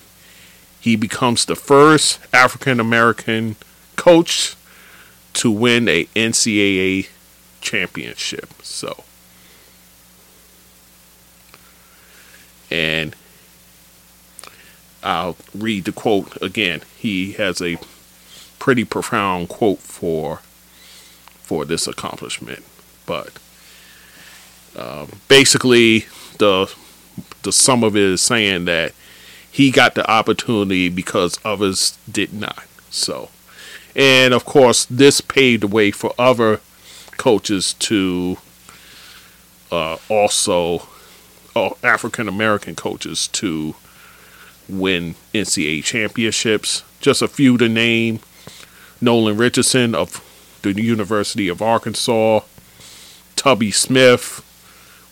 [0.80, 3.55] He becomes the first African American
[3.95, 4.55] coach
[5.34, 7.09] to win a NCAA
[7.61, 8.49] championship.
[8.63, 9.03] So,
[12.69, 13.15] and
[15.04, 16.82] I'll read the quote again.
[16.97, 17.78] He has a
[18.60, 20.38] pretty profound quote for
[21.41, 22.64] for this accomplishment,
[23.06, 23.32] but
[24.76, 26.06] uh, basically
[26.38, 26.74] the
[27.43, 28.93] the sum of it is saying that
[29.52, 32.66] he got the opportunity because others did not.
[32.89, 33.30] So,
[33.95, 36.62] and of course, this paved the way for other
[37.18, 38.38] coaches to
[39.72, 40.88] uh, also,
[41.56, 43.76] uh, African American coaches to
[44.72, 46.84] win NCAA championships.
[46.99, 48.19] Just a few to name
[48.99, 50.24] Nolan Richardson of
[50.61, 52.41] the University of Arkansas,
[53.36, 54.45] Tubby Smith,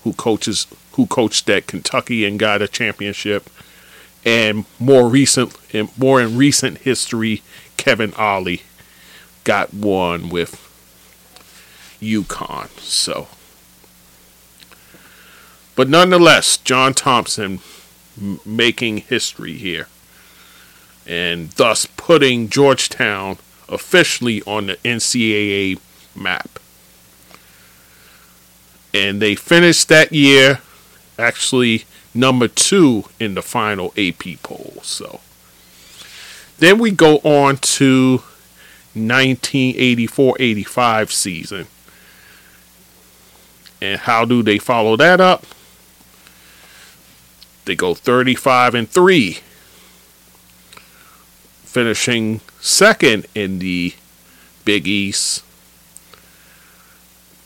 [0.03, 3.49] who coaches who coached at Kentucky and got a championship,
[4.25, 5.55] and more recent
[5.97, 7.41] more in recent history,
[7.77, 8.63] Kevin Ollie
[9.43, 10.65] got one with
[12.01, 12.69] UConn.
[12.79, 13.27] So,
[15.75, 17.59] but nonetheless, John Thompson
[18.45, 19.87] making history here,
[21.05, 25.79] and thus putting Georgetown officially on the NCAA
[26.15, 26.59] map.
[28.93, 30.61] And they finished that year
[31.17, 34.79] actually number two in the final AP poll.
[34.81, 35.19] So
[36.57, 38.23] then we go on to
[38.95, 41.67] 1984-85 season.
[43.81, 45.45] And how do they follow that up?
[47.69, 49.37] They go 35 and 3,
[51.65, 53.93] finishing second in the
[54.65, 55.43] Big East.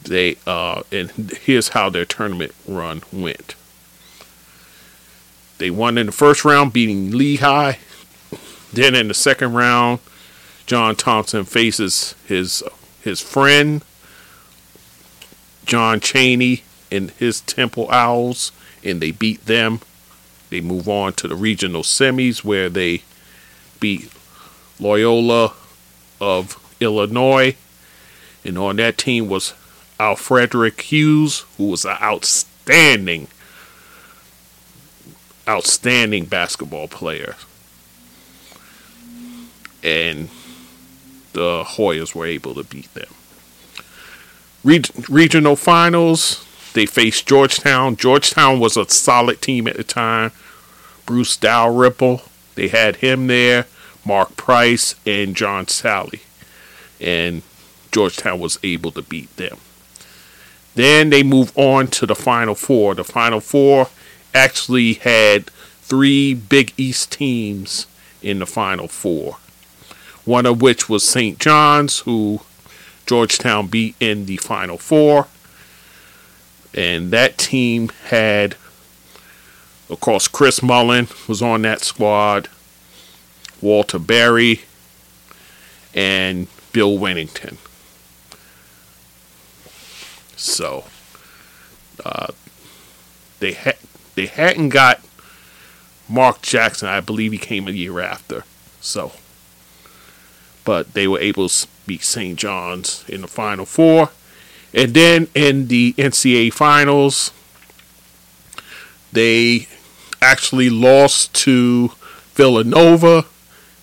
[0.01, 1.11] They uh and
[1.43, 3.55] here's how their tournament run went.
[5.57, 7.73] They won in the first round beating Lehigh.
[8.71, 9.99] Then in the second round,
[10.65, 12.63] John Thompson faces his
[13.01, 13.83] his friend
[15.65, 18.53] John Chaney and his Temple Owls,
[18.85, 19.81] and they beat them.
[20.53, 23.01] They move on to the regional semis where they
[23.79, 24.11] beat
[24.79, 25.53] Loyola
[26.21, 27.55] of Illinois,
[28.45, 29.55] and on that team was
[29.99, 33.29] Alfredrick Hughes, who was an outstanding,
[35.47, 37.33] outstanding basketball player.
[39.81, 40.29] And
[41.31, 43.09] the Hoyas were able to beat them.
[44.63, 47.95] regional finals, they faced Georgetown.
[47.95, 50.31] Georgetown was a solid team at the time.
[51.05, 52.21] Bruce Dalrymple,
[52.55, 53.67] they had him there,
[54.05, 56.21] Mark Price, and John Salley.
[56.99, 57.41] And
[57.91, 59.57] Georgetown was able to beat them.
[60.75, 62.95] Then they move on to the Final Four.
[62.95, 63.89] The Final Four
[64.33, 65.45] actually had
[65.81, 67.85] three Big East teams
[68.21, 69.37] in the Final Four
[70.25, 71.39] one of which was St.
[71.39, 72.41] John's, who
[73.05, 75.27] Georgetown beat in the Final Four.
[76.73, 78.55] And that team had,
[79.89, 82.49] of course, Chris Mullin was on that squad,
[83.61, 84.61] Walter Berry,
[85.93, 87.57] and Bill Wennington.
[90.35, 90.85] So,
[92.03, 92.27] uh,
[93.39, 93.77] they had
[94.15, 95.01] they hadn't got
[96.09, 96.87] Mark Jackson.
[96.87, 98.43] I believe he came a year after.
[98.81, 99.13] So,
[100.65, 102.37] but they were able to beat St.
[102.37, 104.09] John's in the Final Four.
[104.73, 107.31] And then in the NCAA Finals,
[109.11, 109.67] they
[110.21, 111.91] actually lost to
[112.33, 113.25] Villanova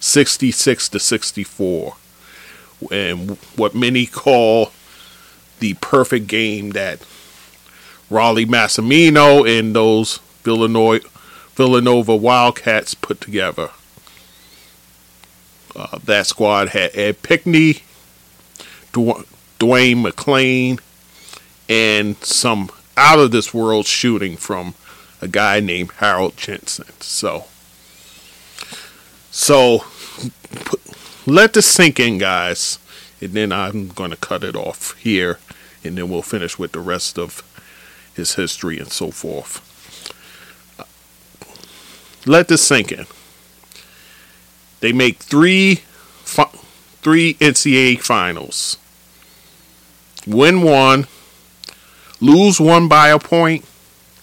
[0.01, 1.97] 66 to 64.
[2.91, 4.73] And what many call
[5.61, 7.01] the perfect game that
[8.11, 11.07] Rollie Massimino and those Villanova,
[11.55, 13.71] Villanova Wildcats put together.
[15.77, 17.83] Uh, that squad had Ed Pinckney,
[19.61, 20.81] Dwayne McClain,
[21.69, 24.75] and some out of this world shooting from
[25.21, 26.87] a guy named Harold Jensen.
[27.01, 27.45] So,
[29.31, 29.85] so
[31.27, 32.79] let this sink in, guys,
[33.21, 35.39] and then I'm going to cut it off here,
[35.85, 37.43] and then we'll finish with the rest of
[38.15, 39.67] his history and so forth.
[42.27, 43.07] Let this sink in.
[44.81, 45.83] They make three
[47.03, 48.77] three NCAA finals.
[50.31, 51.07] Win one,
[52.21, 53.65] lose one by a point,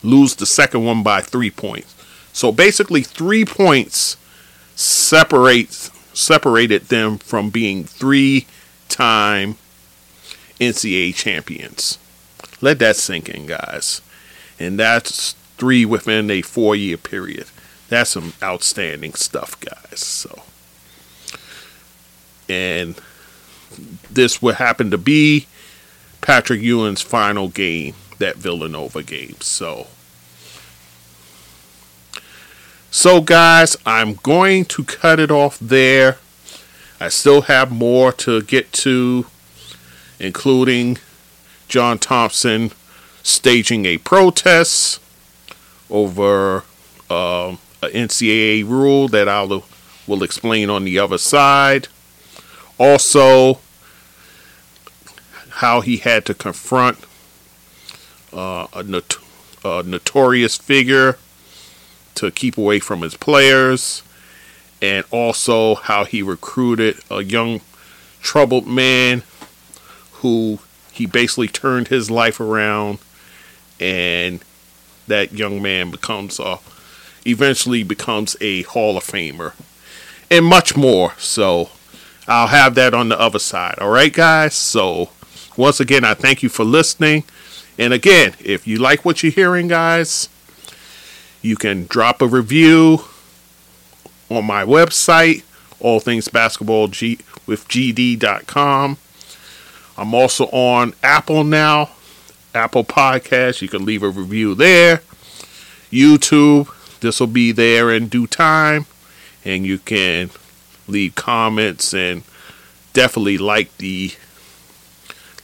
[0.01, 1.93] lose the second one by three points.
[2.31, 4.15] So basically, three points
[4.75, 9.55] separates separated them from being three-time
[10.59, 11.99] NCAA champions.
[12.61, 14.01] Let that sink in, guys.
[14.59, 17.47] And that's three within a four-year period.
[17.89, 19.99] That's some outstanding stuff, guys.
[19.99, 20.41] So,
[22.49, 22.99] and
[24.09, 25.47] this would happen to be
[26.21, 29.35] Patrick Ewing's final game, that Villanova game.
[29.39, 29.87] So,
[32.91, 36.17] so guys, I'm going to cut it off there.
[36.99, 39.27] I still have more to get to,
[40.19, 40.97] including
[41.67, 42.71] John Thompson
[43.21, 44.99] staging a protest
[45.89, 46.63] over
[47.09, 51.87] um, a NCAA rule that I will explain on the other side.
[52.79, 53.59] Also,
[55.57, 56.99] how he had to confront
[58.31, 59.17] uh, a, not-
[59.65, 61.17] a notorious figure
[62.13, 64.03] to keep away from his players,
[64.81, 67.61] and also how he recruited a young
[68.21, 69.23] troubled man
[70.13, 70.59] who
[70.91, 72.99] he basically turned his life around,
[73.79, 74.43] and
[75.07, 76.59] that young man becomes a
[77.25, 79.53] eventually becomes a Hall of Famer,
[80.29, 81.13] and much more.
[81.17, 81.69] So
[82.27, 83.79] I'll have that on the other side.
[83.79, 84.53] All right, guys.
[84.53, 85.09] So
[85.57, 87.23] once again, I thank you for listening.
[87.77, 90.29] And again, if you like what you're hearing, guys,
[91.41, 93.01] you can drop a review
[94.29, 95.43] on my website
[95.79, 98.97] all things basketball G with GD.com.
[99.97, 101.91] I'm also on Apple now,
[102.53, 103.61] Apple Podcast.
[103.61, 105.01] You can leave a review there.
[105.91, 108.85] YouTube, this will be there in due time,
[109.45, 110.29] and you can
[110.87, 112.23] leave comments and
[112.93, 114.11] definitely like the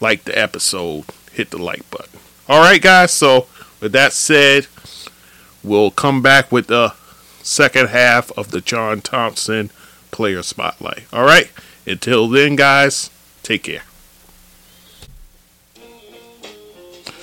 [0.04, 1.06] like the episode.
[1.32, 2.20] Hit the like button.
[2.47, 3.12] All right, guys.
[3.12, 3.47] So
[3.80, 4.68] with that said,
[5.64, 6.93] we'll come back with the
[7.41, 9.72] second half of the John Thompson
[10.12, 11.06] player spotlight.
[11.12, 11.49] All right.
[11.88, 13.10] Until then, guys,
[13.41, 13.82] take care.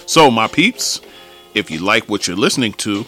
[0.07, 1.01] So, my peeps,
[1.55, 3.07] if you like what you're listening to,